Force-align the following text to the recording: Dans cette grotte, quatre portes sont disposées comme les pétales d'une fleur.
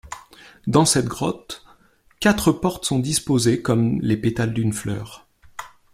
Dans 0.65 0.83
cette 0.85 1.05
grotte, 1.05 1.63
quatre 2.19 2.51
portes 2.51 2.85
sont 2.85 2.97
disposées 2.97 3.61
comme 3.61 4.01
les 4.01 4.17
pétales 4.17 4.51
d'une 4.55 4.73
fleur. 4.73 5.27